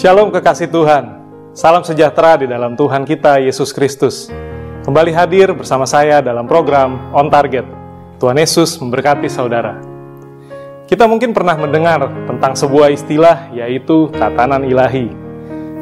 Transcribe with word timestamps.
Shalom 0.00 0.32
kekasih 0.32 0.72
Tuhan. 0.72 1.12
Salam 1.52 1.84
sejahtera 1.84 2.40
di 2.40 2.48
dalam 2.48 2.72
Tuhan 2.72 3.04
kita 3.04 3.36
Yesus 3.36 3.68
Kristus. 3.68 4.32
Kembali 4.80 5.12
hadir 5.12 5.52
bersama 5.52 5.84
saya 5.84 6.24
dalam 6.24 6.48
program 6.48 7.12
On 7.12 7.28
Target. 7.28 7.68
Tuhan 8.16 8.32
Yesus 8.40 8.80
memberkati 8.80 9.28
saudara. 9.28 9.76
Kita 10.88 11.04
mungkin 11.04 11.36
pernah 11.36 11.52
mendengar 11.60 12.08
tentang 12.24 12.56
sebuah 12.56 12.88
istilah 12.96 13.52
yaitu 13.52 14.08
tatanan 14.16 14.64
ilahi. 14.64 15.12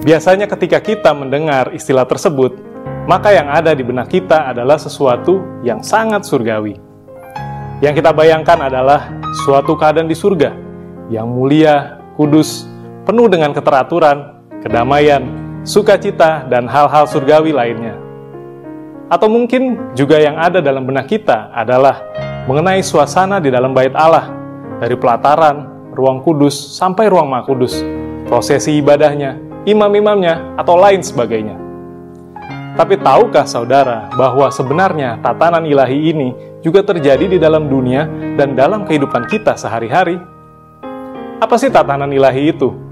Biasanya 0.03 0.51
ketika 0.51 0.83
kita 0.83 1.15
mendengar 1.15 1.71
istilah 1.71 2.03
tersebut, 2.03 2.59
maka 3.07 3.31
yang 3.31 3.47
ada 3.47 3.71
di 3.71 3.87
benak 3.87 4.11
kita 4.11 4.51
adalah 4.51 4.83
sesuatu 4.83 5.63
yang 5.63 5.79
sangat 5.79 6.27
surgawi. 6.27 6.75
Yang 7.79 8.03
kita 8.03 8.11
bayangkan 8.11 8.67
adalah 8.67 9.15
suatu 9.47 9.79
keadaan 9.79 10.11
di 10.11 10.19
surga 10.19 10.51
yang 11.07 11.31
mulia, 11.31 12.03
kudus, 12.19 12.67
penuh 13.09 13.25
dengan 13.25 13.57
keteraturan, 13.57 14.37
kedamaian, 14.61 15.25
sukacita, 15.65 16.45
dan 16.45 16.69
hal-hal 16.69 17.09
surgawi 17.09 17.57
lainnya. 17.57 17.97
Atau 19.09 19.33
mungkin 19.33 19.97
juga 19.97 20.21
yang 20.21 20.37
ada 20.37 20.61
dalam 20.61 20.85
benak 20.85 21.09
kita 21.09 21.49
adalah 21.57 22.05
mengenai 22.45 22.85
suasana 22.85 23.41
di 23.41 23.49
dalam 23.49 23.73
bait 23.73 23.97
Allah, 23.97 24.29
dari 24.77 24.93
pelataran, 24.93 25.89
ruang 25.97 26.21
kudus, 26.21 26.77
sampai 26.77 27.09
ruang 27.09 27.33
maha 27.33 27.49
kudus, 27.49 27.81
prosesi 28.29 28.77
ibadahnya, 28.77 29.41
imam-imamnya, 29.65 30.61
atau 30.61 30.77
lain 30.77 31.01
sebagainya. 31.01 31.57
Tapi 32.77 33.01
tahukah 33.01 33.49
saudara 33.49 34.13
bahwa 34.21 34.53
sebenarnya 34.53 35.17
tatanan 35.25 35.65
ilahi 35.65 36.13
ini 36.13 36.29
juga 36.61 36.85
terjadi 36.85 37.25
di 37.25 37.39
dalam 37.41 37.73
dunia 37.73 38.05
dan 38.37 38.53
dalam 38.53 38.85
kehidupan 38.85 39.25
kita 39.33 39.57
sehari-hari? 39.57 40.21
Apa 41.41 41.57
sih 41.57 41.73
tatanan 41.73 42.13
ilahi 42.13 42.53
itu? 42.53 42.88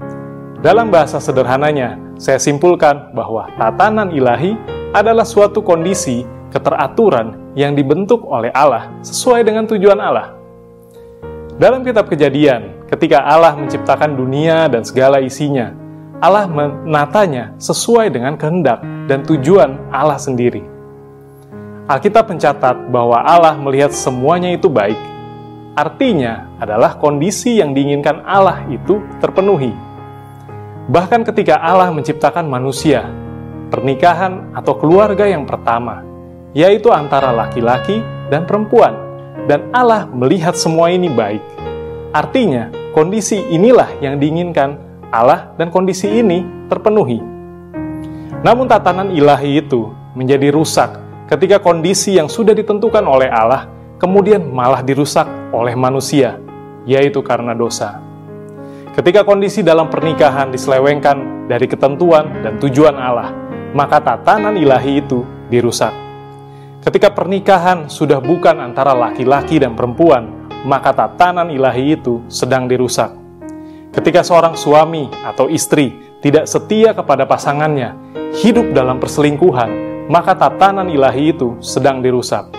Dalam 0.57 0.89
bahasa 0.89 1.21
sederhananya, 1.21 2.01
saya 2.17 2.41
simpulkan 2.41 3.13
bahwa 3.13 3.45
tatanan 3.61 4.09
ilahi 4.09 4.57
adalah 4.89 5.21
suatu 5.21 5.61
kondisi 5.61 6.25
keteraturan 6.49 7.53
yang 7.53 7.77
dibentuk 7.77 8.25
oleh 8.25 8.49
Allah 8.57 8.89
sesuai 9.05 9.45
dengan 9.45 9.69
tujuan 9.69 10.01
Allah. 10.01 10.33
Dalam 11.61 11.85
kitab 11.85 12.09
Kejadian, 12.09 12.89
ketika 12.89 13.21
Allah 13.21 13.53
menciptakan 13.53 14.17
dunia 14.17 14.65
dan 14.65 14.81
segala 14.81 15.21
isinya, 15.21 15.77
Allah 16.17 16.49
menatanya 16.49 17.53
sesuai 17.61 18.09
dengan 18.09 18.33
kehendak 18.33 18.81
dan 19.05 19.21
tujuan 19.29 19.77
Allah 19.93 20.17
sendiri. 20.17 20.65
Alkitab 21.85 22.33
mencatat 22.33 22.89
bahwa 22.89 23.21
Allah 23.21 23.53
melihat 23.61 23.93
semuanya 23.93 24.49
itu 24.49 24.65
baik. 24.73 24.97
Artinya 25.77 26.49
adalah 26.57 26.97
kondisi 26.97 27.61
yang 27.61 27.77
diinginkan 27.77 28.25
Allah 28.25 28.65
itu 28.73 29.05
terpenuhi. 29.21 29.86
Bahkan 30.87 31.27
ketika 31.27 31.59
Allah 31.59 31.91
menciptakan 31.91 32.47
manusia, 32.47 33.03
pernikahan 33.67 34.55
atau 34.55 34.79
keluarga 34.79 35.27
yang 35.27 35.43
pertama, 35.43 35.99
yaitu 36.55 36.87
antara 36.95 37.35
laki-laki 37.35 37.99
dan 38.31 38.47
perempuan, 38.47 38.95
dan 39.51 39.67
Allah 39.75 40.07
melihat 40.07 40.55
semua 40.55 40.87
ini 40.87 41.11
baik. 41.11 41.43
Artinya, 42.15 42.71
kondisi 42.95 43.35
inilah 43.51 43.99
yang 43.99 44.15
diinginkan 44.15 44.79
Allah 45.11 45.51
dan 45.59 45.75
kondisi 45.75 46.07
ini 46.07 46.47
terpenuhi. 46.71 47.19
Namun 48.39 48.71
tatanan 48.71 49.11
ilahi 49.11 49.59
itu 49.59 49.91
menjadi 50.15 50.55
rusak 50.55 50.95
ketika 51.27 51.59
kondisi 51.59 52.15
yang 52.15 52.31
sudah 52.31 52.55
ditentukan 52.55 53.03
oleh 53.03 53.27
Allah 53.27 53.67
kemudian 53.99 54.39
malah 54.39 54.79
dirusak 54.79 55.27
oleh 55.51 55.75
manusia, 55.75 56.39
yaitu 56.87 57.19
karena 57.19 57.51
dosa. 57.51 58.06
Ketika 58.97 59.21
kondisi 59.21 59.61
dalam 59.61 59.93
pernikahan 59.93 60.49
diselewengkan 60.49 61.45
dari 61.45 61.69
ketentuan 61.69 62.41
dan 62.41 62.57
tujuan 62.57 62.97
Allah, 62.97 63.29
maka 63.77 64.01
tatanan 64.01 64.57
ilahi 64.57 65.05
itu 65.05 65.21
dirusak. 65.53 65.93
Ketika 66.81 67.13
pernikahan 67.13 67.93
sudah 67.93 68.17
bukan 68.17 68.57
antara 68.57 68.97
laki-laki 68.97 69.61
dan 69.61 69.77
perempuan, 69.77 70.49
maka 70.65 70.97
tatanan 70.97 71.53
ilahi 71.53 71.93
itu 71.93 72.25
sedang 72.25 72.65
dirusak. 72.65 73.13
Ketika 73.93 74.25
seorang 74.25 74.57
suami 74.57 75.13
atau 75.21 75.45
istri 75.45 75.93
tidak 76.25 76.49
setia 76.49 76.97
kepada 76.97 77.29
pasangannya, 77.29 77.93
hidup 78.41 78.73
dalam 78.73 78.97
perselingkuhan, 78.97 79.69
maka 80.09 80.33
tatanan 80.33 80.89
ilahi 80.89 81.37
itu 81.37 81.53
sedang 81.61 82.01
dirusak. 82.01 82.49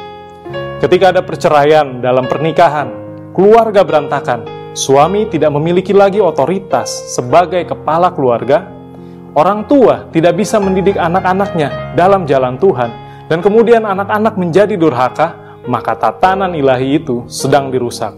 Ketika 0.79 1.11
ada 1.11 1.27
perceraian 1.27 1.99
dalam 1.99 2.31
pernikahan, 2.31 2.95
keluarga 3.35 3.83
berantakan, 3.83 4.58
suami 4.79 5.27
tidak 5.27 5.51
memiliki 5.51 5.91
lagi 5.91 6.23
otoritas 6.23 6.87
sebagai 7.11 7.67
kepala 7.67 8.15
keluarga, 8.15 8.63
orang 9.35 9.67
tua 9.67 10.07
tidak 10.15 10.39
bisa 10.39 10.63
mendidik 10.63 10.95
anak-anaknya 10.95 11.99
dalam 11.99 12.23
jalan 12.31 12.55
Tuhan, 12.63 12.91
dan 13.27 13.43
kemudian 13.43 13.83
anak-anak 13.83 14.39
menjadi 14.39 14.79
durhaka, 14.79 15.59
maka 15.67 15.99
tatanan 15.99 16.55
ilahi 16.55 17.03
itu 17.03 17.27
sedang 17.27 17.75
dirusak. 17.75 18.15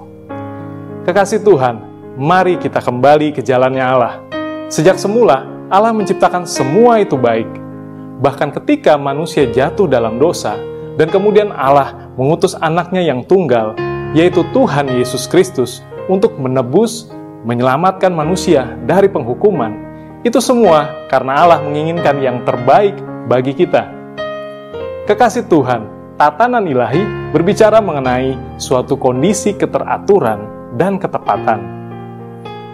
Kekasih 1.08 1.40
Tuhan, 1.40 1.80
mari 2.20 2.60
kita 2.60 2.84
kembali 2.84 3.32
ke 3.32 3.40
jalannya 3.40 3.80
Allah. 3.80 4.14
Sejak 4.68 5.00
semula, 5.00 5.48
Allah 5.72 5.96
menciptakan 5.96 6.44
semua 6.44 7.00
itu 7.00 7.16
baik. 7.16 7.48
Bahkan 8.20 8.52
ketika 8.60 9.00
manusia 9.00 9.48
jatuh 9.48 9.88
dalam 9.88 10.20
dosa, 10.20 10.60
dan 11.00 11.08
kemudian 11.08 11.48
Allah 11.56 12.12
mengutus 12.20 12.52
anaknya 12.52 13.00
yang 13.00 13.24
tunggal, 13.24 13.72
yaitu 14.12 14.44
Tuhan 14.52 14.92
Yesus 14.92 15.24
Kristus, 15.24 15.80
untuk 16.10 16.34
menebus, 16.42 17.06
menyelamatkan 17.46 18.10
manusia 18.10 18.74
dari 18.82 19.06
penghukuman. 19.06 19.70
Itu 20.26 20.42
semua 20.42 21.06
karena 21.06 21.46
Allah 21.46 21.62
menginginkan 21.62 22.18
yang 22.18 22.42
terbaik 22.42 22.98
bagi 23.30 23.54
kita. 23.54 23.86
Kekasih 25.06 25.46
Tuhan, 25.46 25.86
tatanan 26.18 26.66
ilahi 26.66 27.30
berbicara 27.30 27.78
mengenai 27.78 28.58
suatu 28.58 28.98
kondisi 28.98 29.54
keteraturan 29.54 30.74
dan 30.74 30.98
ketepatan. 30.98 31.62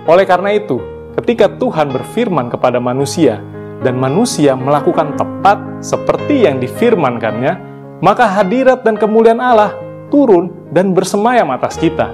Oleh 0.09 0.25
karena 0.25 0.57
itu, 0.57 0.81
ketika 1.21 1.53
Tuhan 1.61 1.93
berfirman 1.93 2.49
kepada 2.51 2.81
manusia, 2.81 3.39
dan 3.85 4.01
manusia 4.01 4.57
melakukan 4.57 5.17
tepat 5.21 5.61
seperti 5.85 6.49
yang 6.49 6.57
difirmankannya, 6.57 7.61
maka 8.01 8.25
hadirat 8.25 8.85
dan 8.85 8.97
kemuliaan 8.97 9.41
Allah 9.41 9.73
turun 10.09 10.53
dan 10.73 10.97
bersemayam 10.97 11.53
atas 11.53 11.77
kita. 11.77 12.13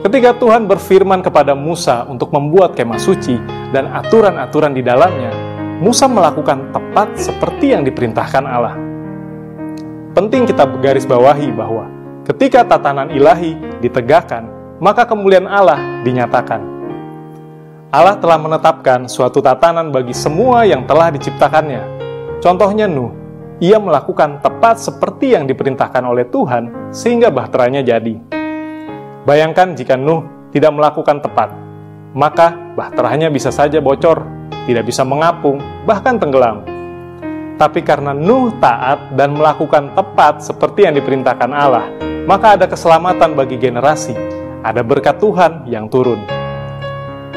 Ketika 0.00 0.32
Tuhan 0.32 0.64
berfirman 0.64 1.20
kepada 1.20 1.52
Musa 1.52 2.08
untuk 2.08 2.32
membuat 2.32 2.72
kemah 2.72 2.96
suci 2.96 3.36
dan 3.68 3.84
aturan-aturan 3.92 4.72
di 4.72 4.80
dalamnya, 4.80 5.28
Musa 5.76 6.08
melakukan 6.08 6.72
tepat 6.72 7.20
seperti 7.20 7.76
yang 7.76 7.84
diperintahkan 7.84 8.44
Allah. 8.48 8.80
Penting 10.16 10.48
kita 10.48 10.64
garis 10.80 11.04
bawahi 11.04 11.52
bahwa 11.52 11.84
ketika 12.24 12.64
tatanan 12.64 13.12
ilahi 13.12 13.60
ditegakkan, 13.84 14.48
maka 14.80 15.04
kemuliaan 15.04 15.44
Allah 15.44 16.00
dinyatakan. 16.00 16.64
Allah 17.92 18.16
telah 18.16 18.40
menetapkan 18.40 19.04
suatu 19.04 19.44
tatanan 19.44 19.92
bagi 19.92 20.16
semua 20.16 20.64
yang 20.64 20.88
telah 20.88 21.12
diciptakannya. 21.12 21.84
Contohnya 22.40 22.88
Nuh, 22.88 23.12
ia 23.60 23.76
melakukan 23.76 24.40
tepat 24.40 24.80
seperti 24.80 25.36
yang 25.36 25.44
diperintahkan 25.44 26.00
oleh 26.08 26.24
Tuhan 26.24 26.88
sehingga 26.88 27.28
bahteranya 27.28 27.84
jadi. 27.84 28.39
Bayangkan 29.20 29.76
jika 29.76 30.00
Nuh 30.00 30.24
tidak 30.48 30.72
melakukan 30.72 31.20
tepat, 31.20 31.52
maka 32.16 32.56
bahteranya 32.72 33.28
bisa 33.28 33.52
saja 33.52 33.76
bocor, 33.76 34.24
tidak 34.64 34.88
bisa 34.88 35.04
mengapung, 35.04 35.60
bahkan 35.84 36.16
tenggelam. 36.16 36.64
Tapi 37.60 37.84
karena 37.84 38.16
Nuh 38.16 38.48
taat 38.64 39.12
dan 39.12 39.36
melakukan 39.36 39.92
tepat 39.92 40.40
seperti 40.40 40.88
yang 40.88 40.96
diperintahkan 40.96 41.52
Allah, 41.52 41.92
maka 42.24 42.56
ada 42.56 42.64
keselamatan 42.64 43.36
bagi 43.36 43.60
generasi, 43.60 44.16
ada 44.64 44.80
berkat 44.80 45.20
Tuhan 45.20 45.68
yang 45.68 45.92
turun. 45.92 46.24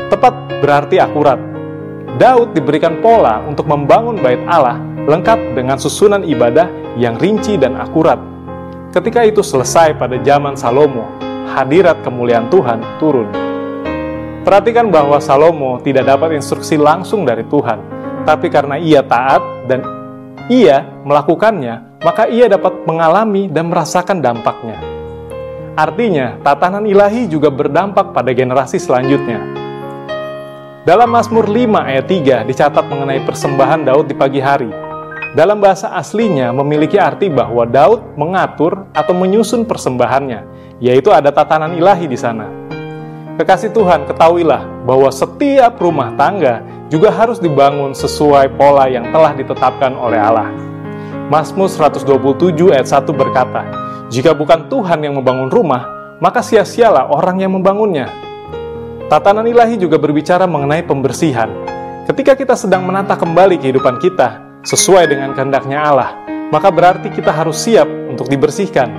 Tepat 0.07 0.63
berarti 0.63 1.03
akurat. 1.03 1.39
Daud 2.15 2.55
diberikan 2.55 3.03
pola 3.03 3.43
untuk 3.43 3.67
membangun 3.67 4.15
bait 4.23 4.39
Allah 4.47 4.79
lengkap 5.03 5.57
dengan 5.57 5.75
susunan 5.75 6.23
ibadah 6.23 6.95
yang 6.95 7.19
rinci 7.19 7.59
dan 7.59 7.75
akurat. 7.75 8.21
Ketika 8.95 9.27
itu 9.27 9.43
selesai 9.43 9.97
pada 9.97 10.15
zaman 10.21 10.53
Salomo, 10.55 11.22
hadirat 11.51 11.99
kemuliaan 12.05 12.47
Tuhan 12.47 12.79
turun. 12.97 13.27
Perhatikan 14.43 14.91
bahwa 14.91 15.19
Salomo 15.23 15.79
tidak 15.79 16.07
dapat 16.07 16.35
instruksi 16.35 16.75
langsung 16.75 17.23
dari 17.23 17.47
Tuhan, 17.47 17.79
tapi 18.27 18.51
karena 18.51 18.75
ia 18.75 18.99
taat 19.03 19.43
dan 19.67 19.83
ia 20.51 20.83
melakukannya, 21.07 22.03
maka 22.03 22.27
ia 22.27 22.51
dapat 22.51 22.83
mengalami 22.83 23.47
dan 23.47 23.71
merasakan 23.71 24.19
dampaknya. 24.19 24.75
Artinya, 25.73 26.37
tatanan 26.43 26.85
ilahi 26.85 27.25
juga 27.25 27.47
berdampak 27.49 28.11
pada 28.11 28.29
generasi 28.35 28.77
selanjutnya. 28.77 29.41
Dalam 30.83 31.15
Mazmur 31.15 31.47
5 31.47 31.79
ayat 31.79 32.05
3 32.11 32.43
dicatat 32.43 32.85
mengenai 32.91 33.23
persembahan 33.23 33.87
Daud 33.87 34.11
di 34.11 34.15
pagi 34.19 34.43
hari. 34.43 34.92
Dalam 35.33 35.57
bahasa 35.57 35.89
aslinya 35.97 36.53
memiliki 36.53 37.01
arti 37.01 37.25
bahwa 37.25 37.65
Daud 37.65 38.13
mengatur 38.13 38.85
atau 38.93 39.17
menyusun 39.17 39.65
persembahannya, 39.65 40.45
yaitu 40.77 41.09
ada 41.09 41.33
tatanan 41.33 41.73
ilahi 41.73 42.05
di 42.05 42.13
sana. 42.13 42.45
Kekasih 43.41 43.73
Tuhan, 43.73 44.05
ketahuilah 44.05 44.85
bahwa 44.85 45.09
setiap 45.09 45.81
rumah 45.81 46.13
tangga 46.13 46.61
juga 46.85 47.09
harus 47.09 47.41
dibangun 47.41 47.97
sesuai 47.97 48.53
pola 48.61 48.85
yang 48.85 49.09
telah 49.09 49.33
ditetapkan 49.33 49.97
oleh 49.97 50.21
Allah. 50.21 50.53
Mazmur 51.33 51.65
127 51.65 52.69
ayat 52.69 52.85
1 52.85 53.09
berkata, 53.09 53.65
Jika 54.13 54.37
bukan 54.37 54.69
Tuhan 54.69 55.01
yang 55.01 55.17
membangun 55.17 55.49
rumah, 55.49 56.13
maka 56.21 56.45
sia-sialah 56.45 57.09
orang 57.09 57.41
yang 57.41 57.57
membangunnya. 57.57 58.05
Tatanan 59.09 59.49
ilahi 59.49 59.81
juga 59.81 59.97
berbicara 59.97 60.45
mengenai 60.45 60.85
pembersihan. 60.85 61.49
Ketika 62.05 62.37
kita 62.37 62.53
sedang 62.53 62.85
menata 62.85 63.17
kembali 63.17 63.57
kehidupan 63.57 63.97
kita 63.97 64.52
sesuai 64.63 65.11
dengan 65.11 65.35
kehendaknya 65.35 65.83
Allah, 65.83 66.15
maka 66.47 66.71
berarti 66.71 67.11
kita 67.11 67.35
harus 67.35 67.59
siap 67.59 67.85
untuk 68.07 68.31
dibersihkan. 68.31 68.89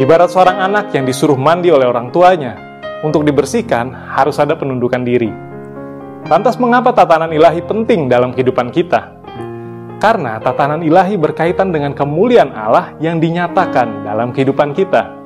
Ibarat 0.00 0.32
seorang 0.32 0.64
anak 0.64 0.96
yang 0.96 1.04
disuruh 1.04 1.36
mandi 1.36 1.68
oleh 1.68 1.84
orang 1.84 2.08
tuanya, 2.08 2.56
untuk 3.04 3.28
dibersihkan 3.28 3.92
harus 3.92 4.40
ada 4.40 4.56
penundukan 4.56 5.04
diri. 5.04 5.28
Lantas 6.24 6.56
mengapa 6.56 6.96
tatanan 6.96 7.28
ilahi 7.36 7.60
penting 7.60 8.08
dalam 8.08 8.32
kehidupan 8.32 8.72
kita? 8.72 9.20
Karena 10.00 10.40
tatanan 10.40 10.80
ilahi 10.80 11.20
berkaitan 11.20 11.68
dengan 11.68 11.92
kemuliaan 11.92 12.56
Allah 12.56 12.96
yang 12.96 13.20
dinyatakan 13.20 14.08
dalam 14.08 14.32
kehidupan 14.32 14.72
kita. 14.72 15.20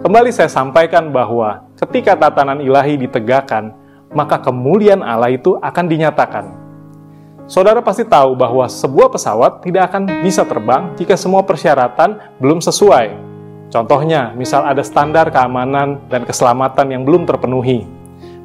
Kembali 0.00 0.30
saya 0.30 0.48
sampaikan 0.48 1.10
bahwa 1.10 1.68
ketika 1.76 2.16
tatanan 2.16 2.62
ilahi 2.62 2.96
ditegakkan, 2.96 3.74
maka 4.14 4.38
kemuliaan 4.38 5.02
Allah 5.02 5.34
itu 5.34 5.58
akan 5.58 5.84
dinyatakan. 5.90 6.59
Saudara 7.50 7.82
pasti 7.82 8.06
tahu 8.06 8.38
bahwa 8.38 8.70
sebuah 8.70 9.10
pesawat 9.10 9.66
tidak 9.66 9.90
akan 9.90 10.22
bisa 10.22 10.46
terbang 10.46 10.94
jika 10.94 11.18
semua 11.18 11.42
persyaratan 11.42 12.38
belum 12.38 12.62
sesuai 12.62 13.30
Contohnya, 13.70 14.34
misal 14.34 14.66
ada 14.66 14.82
standar 14.82 15.30
keamanan 15.30 16.02
dan 16.10 16.26
keselamatan 16.26 16.90
yang 16.90 17.02
belum 17.06 17.22
terpenuhi. 17.22 17.86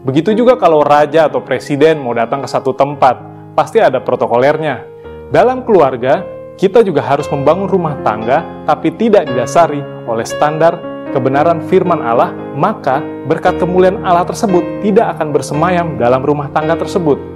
Begitu 0.06 0.38
juga 0.38 0.54
kalau 0.54 0.86
raja 0.86 1.25
atau 1.25 1.42
presiden 1.42 1.98
mau 1.98 2.13
datang 2.13 2.46
ke 2.46 2.50
satu 2.50 2.78
tempat, 2.78 3.18
pasti 3.57 3.81
ada 3.81 3.98
protokolernya. 3.98 4.86
Dalam 5.34 5.66
keluarga, 5.66 6.22
kita 6.62 6.86
juga 6.86 7.01
harus 7.01 7.25
membangun 7.34 7.66
rumah 7.66 7.98
tangga, 8.06 8.46
tapi 8.69 8.94
tidak 8.94 9.25
didasari 9.25 9.81
oleh 10.06 10.24
standar 10.30 10.78
kebenaran 11.10 11.58
firman 11.66 12.06
Allah, 12.06 12.30
maka 12.54 13.01
berkat 13.25 13.58
kemuliaan 13.58 14.06
Allah 14.06 14.30
tersebut 14.30 14.86
tidak 14.86 15.18
akan 15.18 15.34
bersemayam 15.34 15.98
dalam 15.98 16.22
rumah 16.22 16.54
tangga 16.54 16.78
tersebut. 16.78 17.35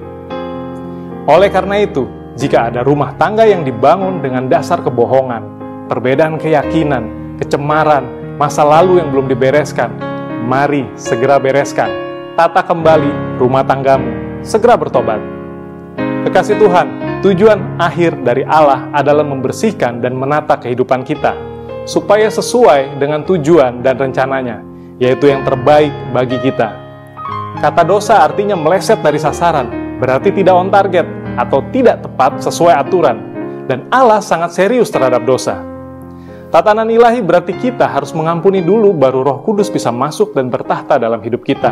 Oleh 1.29 1.53
karena 1.53 1.77
itu, 1.77 2.09
jika 2.33 2.73
ada 2.73 2.81
rumah 2.81 3.13
tangga 3.13 3.45
yang 3.45 3.61
dibangun 3.61 4.17
dengan 4.17 4.49
dasar 4.49 4.81
kebohongan, 4.81 5.45
perbedaan 5.85 6.41
keyakinan, 6.41 7.37
kecemaran, 7.37 8.01
masa 8.41 8.65
lalu 8.65 8.97
yang 8.97 9.13
belum 9.13 9.29
dibereskan. 9.29 9.93
Mari 10.49 10.89
segera 10.97 11.37
bereskan. 11.37 11.93
Tata 12.33 12.65
kembali 12.65 13.37
rumah 13.37 13.61
tanggamu. 13.61 14.41
Segera 14.41 14.73
bertobat. 14.73 15.21
Kekasih 16.25 16.57
Tuhan, 16.57 16.87
tujuan 17.21 17.77
akhir 17.77 18.25
dari 18.25 18.41
Allah 18.49 18.89
adalah 18.89 19.21
membersihkan 19.21 20.01
dan 20.01 20.17
menata 20.17 20.57
kehidupan 20.57 21.05
kita, 21.05 21.37
supaya 21.85 22.25
sesuai 22.33 22.97
dengan 22.97 23.21
tujuan 23.21 23.85
dan 23.85 24.01
rencananya, 24.01 24.65
yaitu 24.97 25.29
yang 25.29 25.45
terbaik 25.45 25.93
bagi 26.09 26.41
kita. 26.41 26.73
Kata 27.61 27.85
dosa 27.85 28.25
artinya 28.25 28.57
meleset 28.57 29.03
dari 29.03 29.21
sasaran, 29.21 29.99
berarti 29.99 30.31
tidak 30.31 30.55
on 30.55 30.71
target 30.71 31.18
atau 31.39 31.63
tidak 31.71 32.03
tepat 32.03 32.43
sesuai 32.43 32.75
aturan, 32.75 33.17
dan 33.71 33.87
Allah 33.87 34.19
sangat 34.19 34.51
serius 34.51 34.91
terhadap 34.91 35.23
dosa. 35.23 35.63
Tatanan 36.49 36.89
ilahi 36.89 37.21
berarti 37.21 37.53
kita 37.55 37.85
harus 37.85 38.11
mengampuni 38.11 38.59
dulu 38.59 38.91
baru 38.91 39.21
roh 39.21 39.39
kudus 39.45 39.69
bisa 39.69 39.93
masuk 39.93 40.33
dan 40.33 40.51
bertahta 40.51 40.99
dalam 40.99 41.21
hidup 41.23 41.45
kita. 41.45 41.71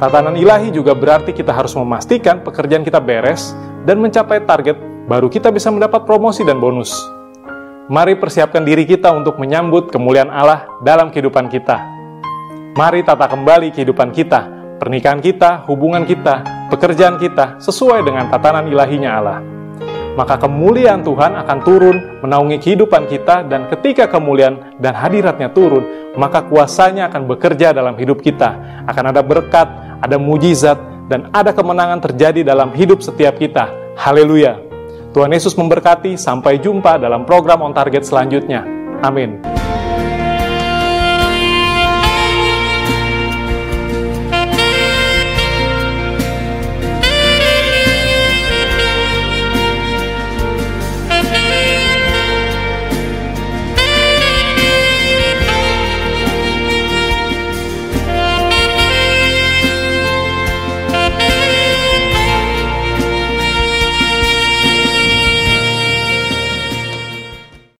Tatanan 0.00 0.34
ilahi 0.34 0.74
juga 0.74 0.96
berarti 0.96 1.30
kita 1.30 1.54
harus 1.54 1.76
memastikan 1.78 2.42
pekerjaan 2.42 2.82
kita 2.82 2.98
beres 2.98 3.54
dan 3.86 4.00
mencapai 4.00 4.42
target 4.42 4.74
baru 5.06 5.28
kita 5.28 5.52
bisa 5.52 5.68
mendapat 5.68 6.08
promosi 6.08 6.42
dan 6.42 6.58
bonus. 6.58 6.90
Mari 7.92 8.16
persiapkan 8.16 8.64
diri 8.64 8.88
kita 8.88 9.12
untuk 9.12 9.36
menyambut 9.36 9.92
kemuliaan 9.92 10.32
Allah 10.32 10.64
dalam 10.80 11.12
kehidupan 11.12 11.52
kita. 11.52 11.76
Mari 12.72 13.04
tata 13.04 13.28
kembali 13.28 13.68
kehidupan 13.76 14.16
kita, 14.16 14.61
pernikahan 14.82 15.22
kita, 15.22 15.62
hubungan 15.70 16.02
kita, 16.02 16.66
pekerjaan 16.74 17.22
kita 17.22 17.62
sesuai 17.62 18.02
dengan 18.02 18.26
tatanan 18.26 18.66
ilahinya 18.66 19.10
Allah 19.14 19.52
maka 20.12 20.36
kemuliaan 20.36 21.00
Tuhan 21.00 21.32
akan 21.40 21.58
turun 21.64 21.96
menaungi 22.20 22.60
kehidupan 22.60 23.08
kita 23.08 23.48
dan 23.48 23.68
ketika 23.72 24.08
kemuliaan 24.08 24.76
dan 24.76 24.92
hadiratnya 24.92 25.48
turun, 25.52 26.12
maka 26.20 26.44
kuasanya 26.44 27.08
akan 27.08 27.24
bekerja 27.28 27.72
dalam 27.72 27.96
hidup 27.96 28.20
kita. 28.20 28.84
Akan 28.84 29.08
ada 29.08 29.24
berkat, 29.24 29.68
ada 30.04 30.16
mujizat, 30.20 30.76
dan 31.08 31.32
ada 31.32 31.56
kemenangan 31.56 32.04
terjadi 32.04 32.44
dalam 32.44 32.72
hidup 32.76 33.00
setiap 33.00 33.40
kita. 33.40 33.72
Haleluya. 33.96 34.60
Tuhan 35.12 35.32
Yesus 35.32 35.52
memberkati, 35.56 36.16
sampai 36.16 36.56
jumpa 36.60 36.96
dalam 36.96 37.28
program 37.28 37.64
On 37.64 37.72
Target 37.72 38.04
selanjutnya. 38.04 38.64
Amin. 39.04 39.51